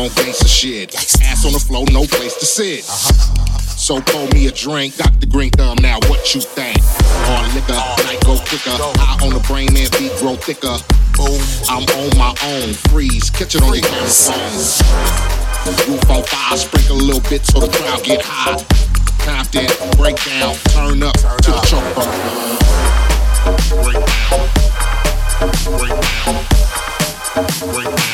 [0.00, 0.94] On gangsta shit.
[1.28, 2.84] Ass on the floor, no place to sit.
[2.84, 5.26] So pour me a drink, Dr.
[5.26, 5.76] Green Thumb.
[5.82, 6.80] Now what you think?
[7.28, 7.76] Hard liquor,
[8.08, 8.72] night go quicker.
[8.96, 10.80] High on the brain, man, beat grow thicker.
[11.68, 14.56] I'm on my own, freeze, catch it on your camera phone.
[15.84, 18.56] Roof on fire, sprinkle a little bit so the crowd get high.
[19.20, 19.68] Compton,
[20.00, 21.12] break down, turn up
[21.44, 22.08] to the chopper.
[23.84, 24.48] Break down,
[25.76, 26.40] break down,
[27.68, 28.09] break down,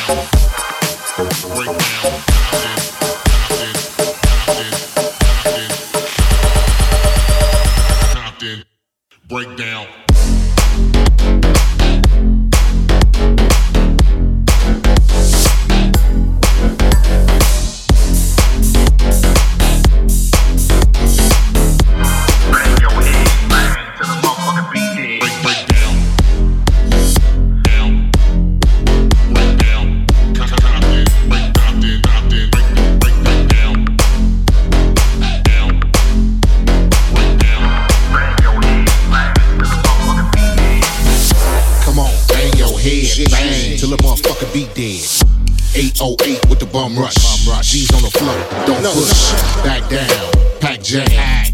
[46.71, 47.15] bum rush.
[47.15, 47.71] Bum rush.
[47.71, 48.35] G's on the floor,
[48.65, 49.33] don't no, push.
[49.33, 49.63] No.
[49.63, 51.07] Back down, pack jam.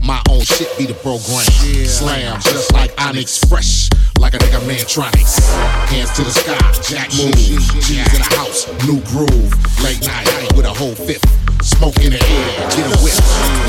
[0.03, 1.45] My own shit be the program.
[1.63, 1.87] Yeah.
[1.87, 3.89] Slam just like Onyx, fresh
[4.23, 5.39] like a nigga Mantronix.
[5.91, 7.35] Hands to the sky, Jack move.
[7.35, 9.51] G's in the house, new groove.
[9.83, 11.27] Late night with a whole fifth.
[11.61, 13.13] Smoke in the air, get a whip.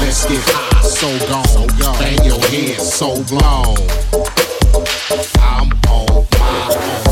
[0.01, 1.99] Let's get high, so gone.
[1.99, 3.77] Bang your head, so blown.
[5.41, 7.04] I'm on my own.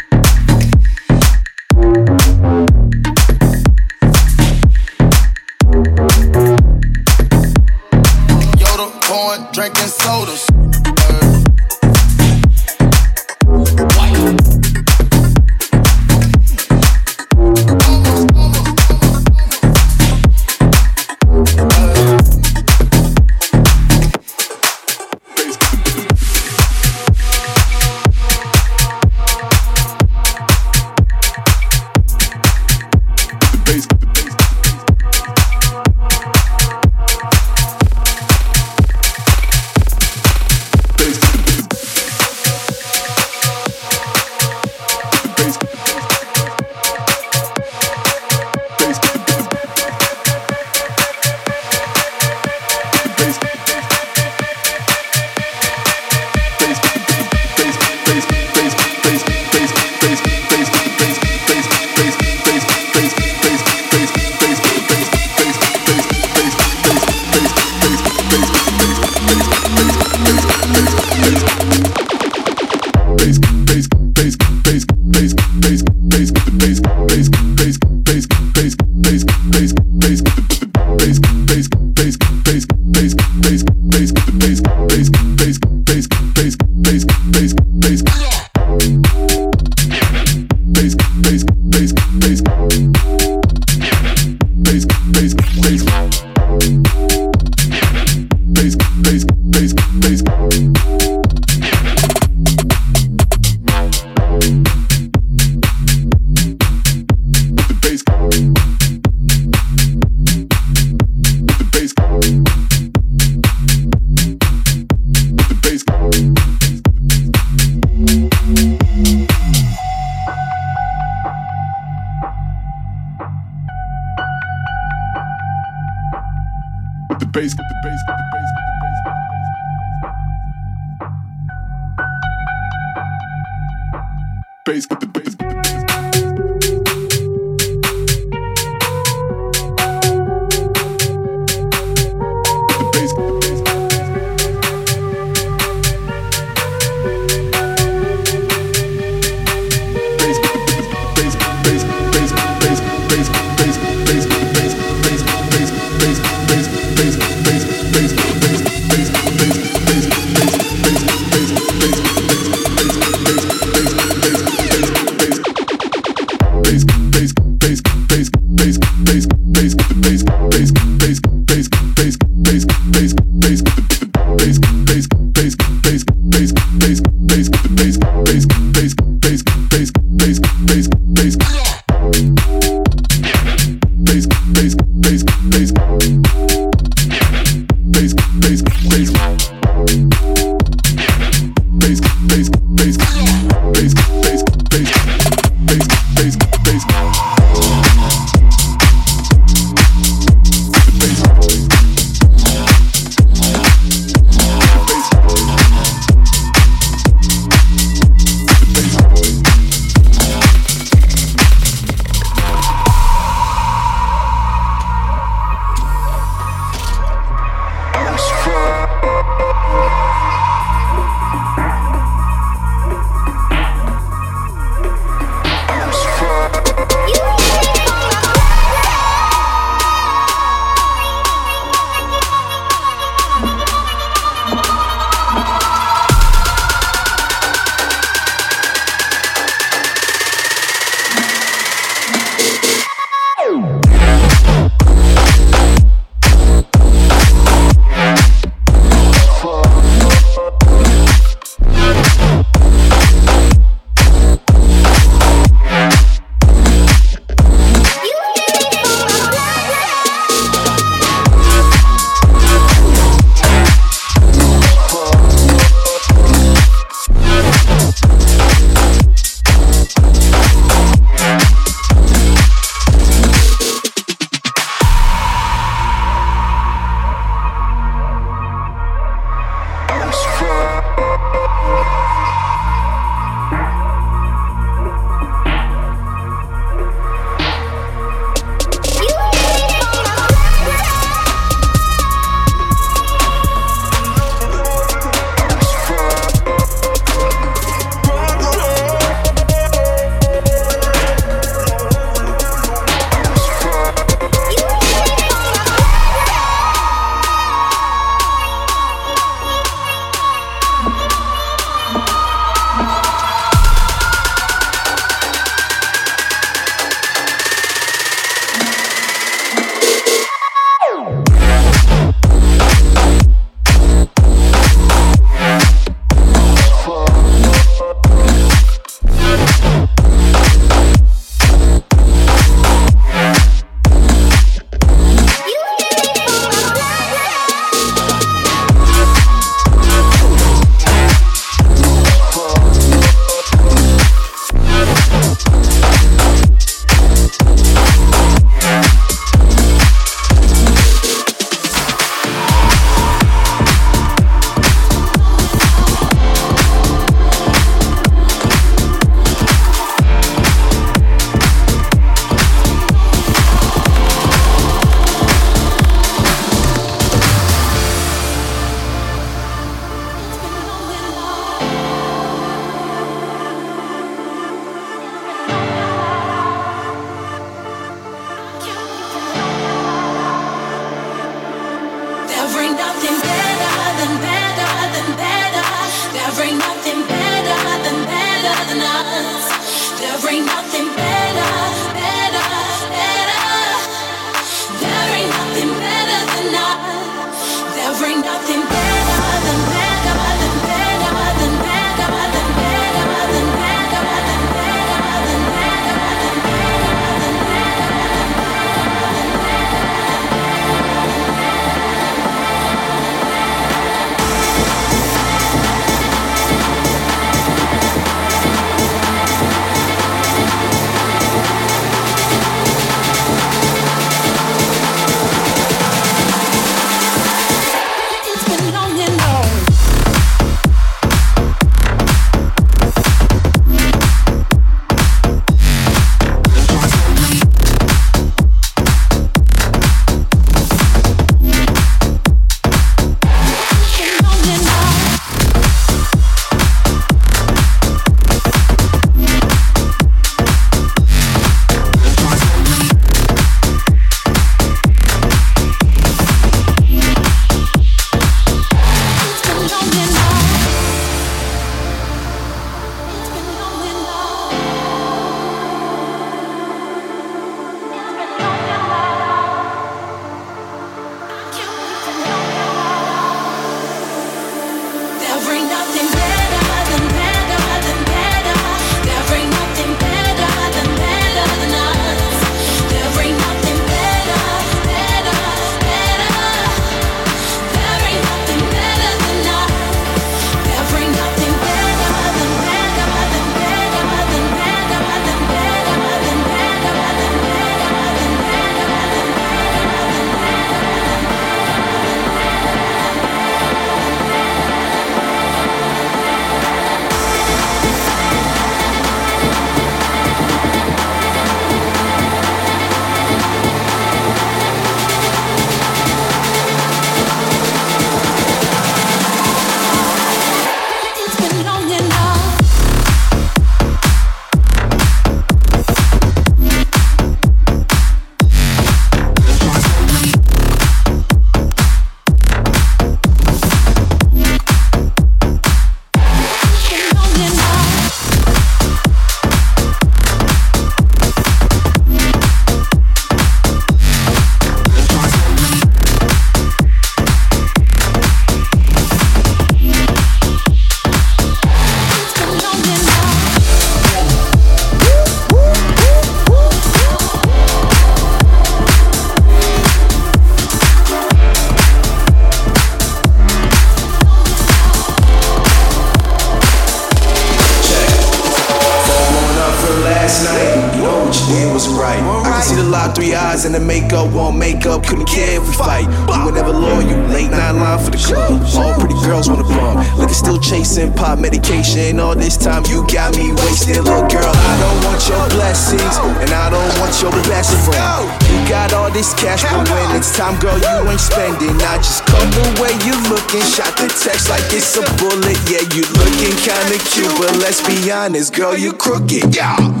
[598.11, 599.55] Honest, girl, you crooked.
[599.55, 600.00] Yeah.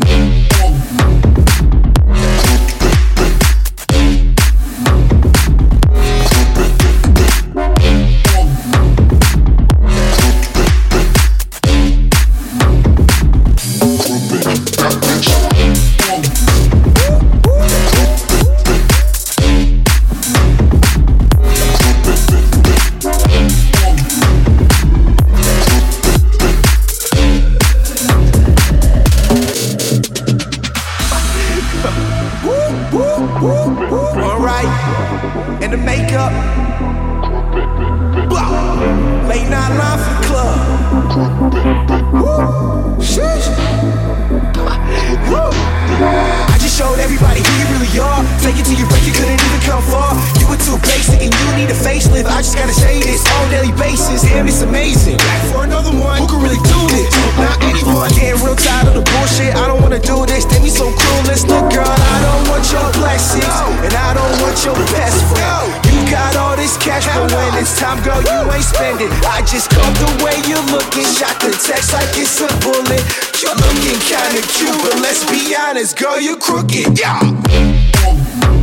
[70.91, 73.03] fucking shot the text like it's a bullet.
[73.41, 76.99] You're looking kinda cute, but let's be honest, girl, you crooked.
[76.99, 78.60] Yeah.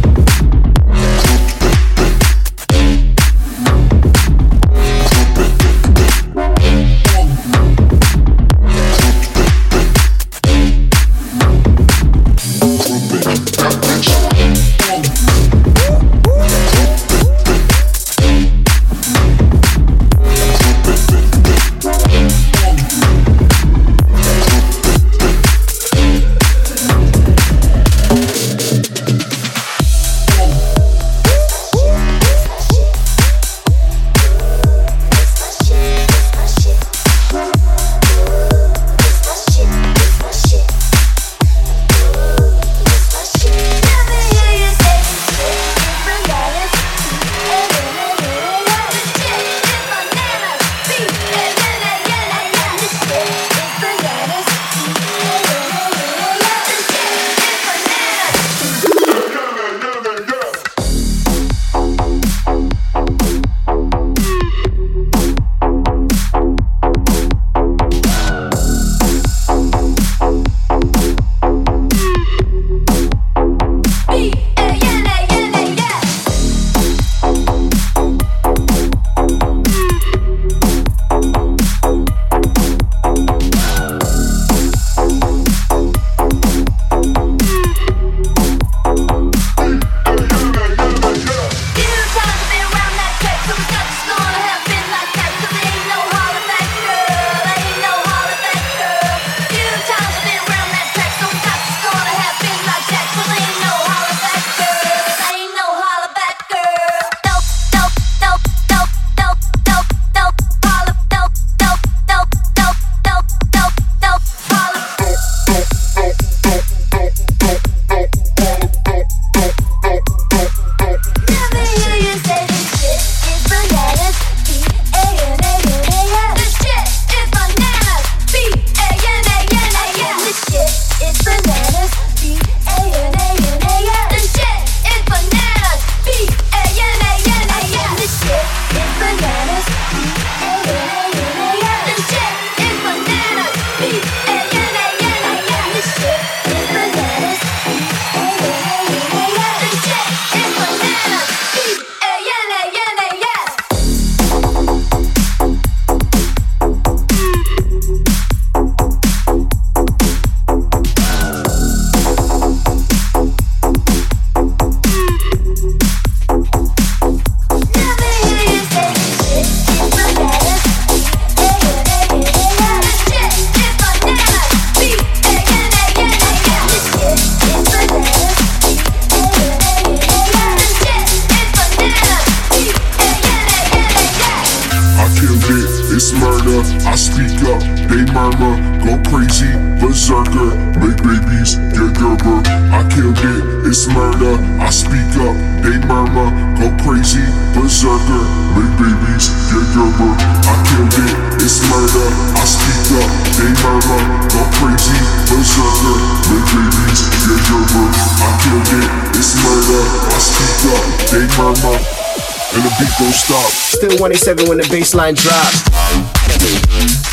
[185.99, 192.39] Speak up, they murmur, go crazy, berserker, make babies, get Gerber.
[192.71, 194.39] I killed it, it's murder.
[194.63, 197.23] I speak up, they murmur, go crazy,
[197.55, 198.23] berserker,
[198.55, 200.13] make babies, get Gerber.
[200.47, 202.09] I killed it, it's murder.
[202.35, 204.99] I speak up, they murmur, go crazy,
[205.31, 205.97] berserker,
[206.31, 207.87] make babies, get Gerber.
[208.23, 209.83] I killed it, it's murder.
[209.83, 212.08] I speak up, they murmur
[212.55, 213.51] and the beat don't stop.
[213.51, 217.08] Still 187 when the bassline drop.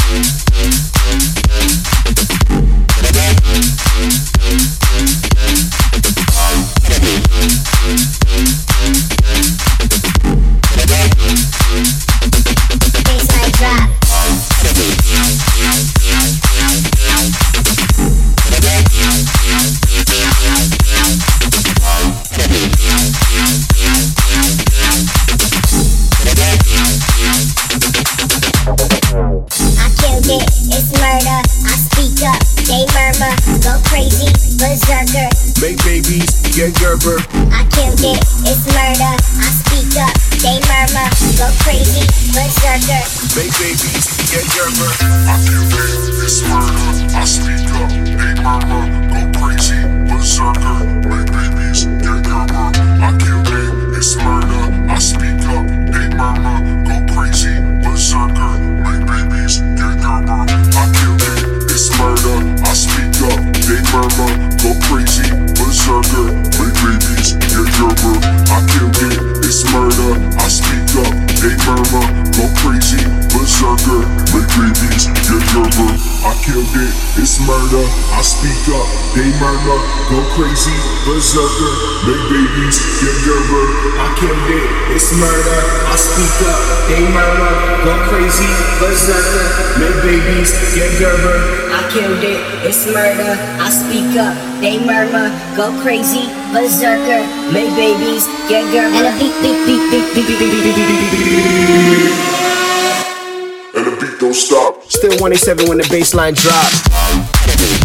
[36.55, 37.19] Get Gerber.
[37.51, 38.15] I killed it,
[38.47, 39.11] it's murder.
[39.43, 43.03] I speak up, they murmur, go crazy, berserker.
[43.35, 44.87] Make babies, get Gerber.
[45.27, 47.11] I killed it, it's murder.
[47.11, 47.84] I speak up,
[79.15, 80.75] up, they murmur, go crazy,
[81.05, 81.71] berserker,
[82.03, 83.65] make babies, get gerber.
[83.99, 85.59] I killed it, it's murder.
[85.87, 87.53] I speak up, they murmur,
[87.85, 88.47] go crazy,
[88.79, 89.47] berserker,
[89.79, 91.37] make babies, get gerber.
[91.71, 93.39] I killed it, it's murder.
[93.59, 99.35] I speak up, they murmur, go crazy, berserker, make babies, get girl, and a beat,
[99.41, 102.13] beat, beat, beat, beat, beat, beat, beat, beat, beat, beat,
[103.75, 104.83] And the beat don't stop.
[104.89, 107.84] Still 187 when the bassline drop.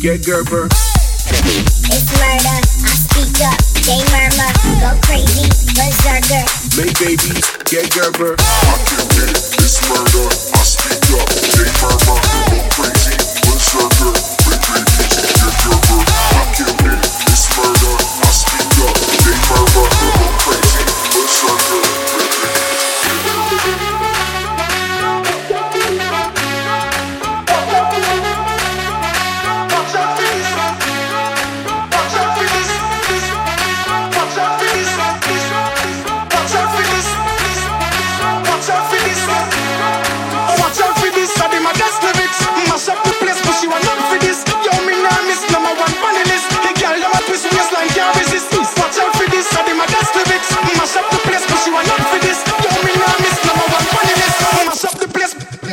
[0.00, 0.64] Get Gerber.
[0.64, 4.48] It's murder, I speak up, they murmur,
[4.80, 5.44] go crazy,
[5.76, 6.40] berserker.
[6.80, 8.36] Make babies, get Gerber.
[8.40, 12.39] I can get it's murder, I speak up, they murmur,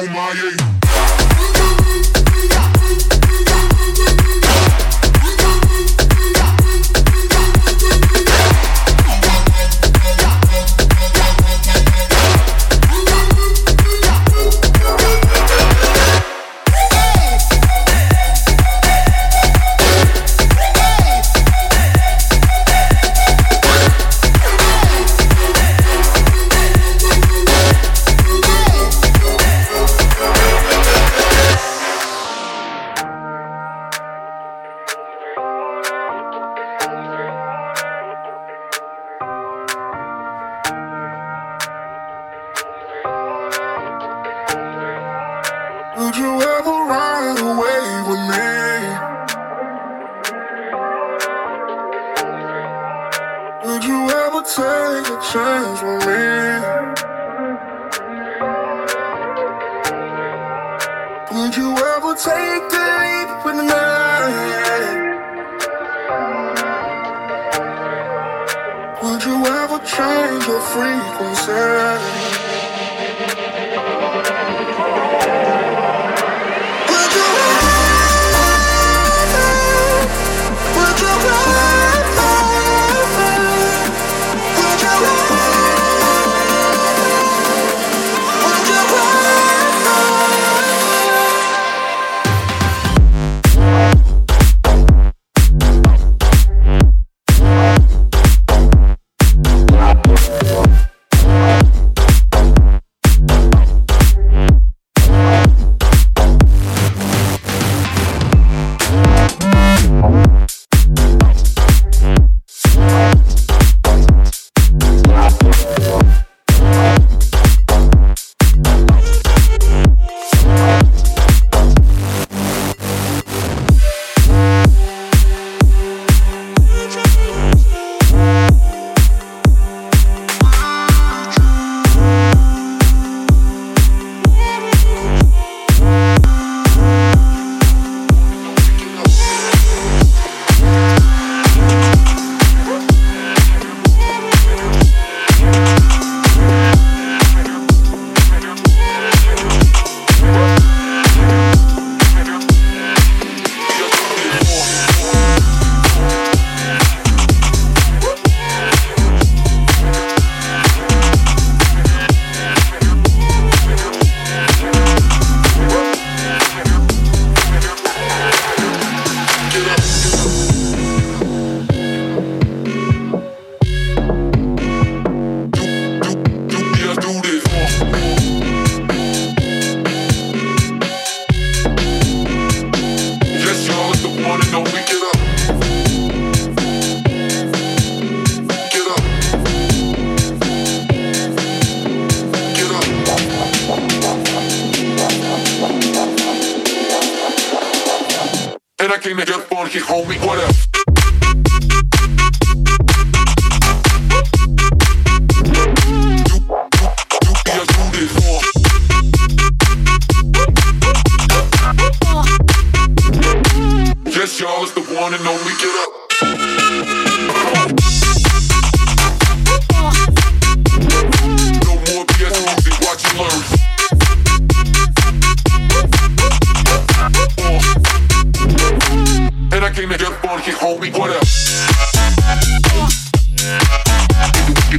[0.06, 0.78] Maye.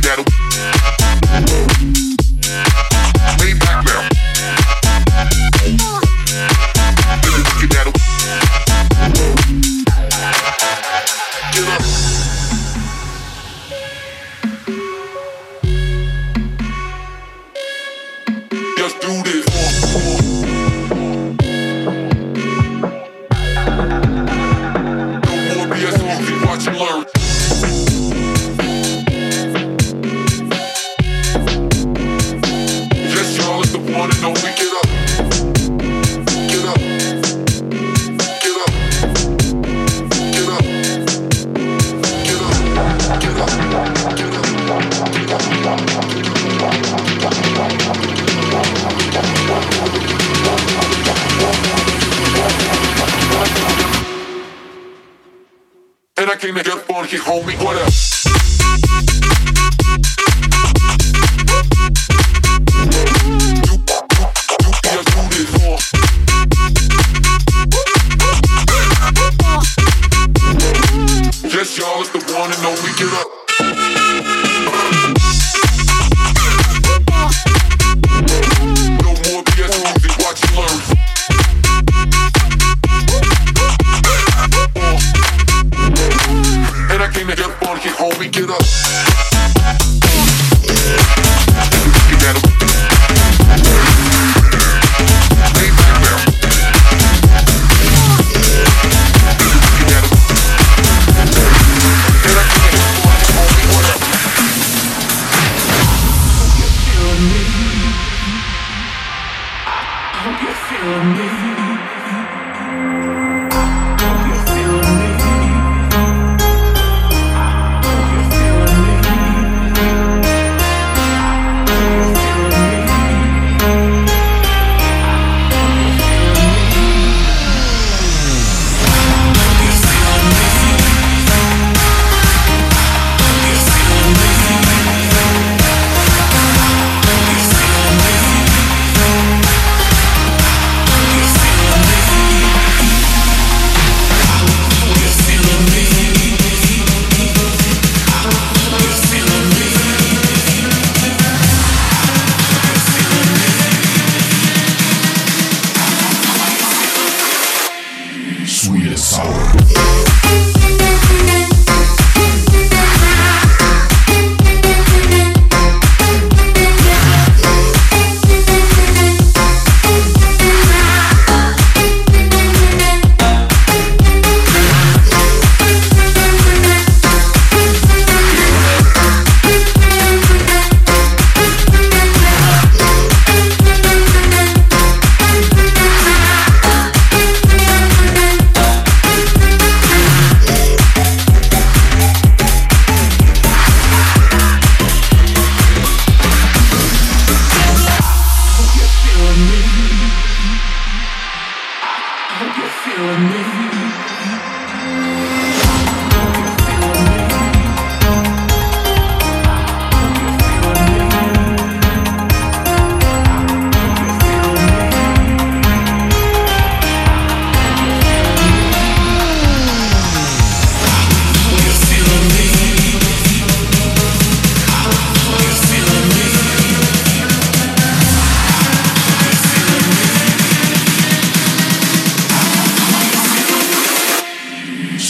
[0.01, 0.38] Get that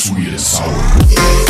[0.08, 1.47] sweet and sour.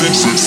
[0.00, 0.39] Six, six,